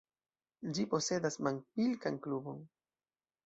Ĝi 0.77 0.85
posedas 0.93 1.39
manpilkan 1.49 2.21
klubon. 2.27 2.69